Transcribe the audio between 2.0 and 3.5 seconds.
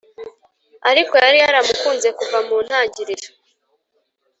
kuva mu ntangiriro.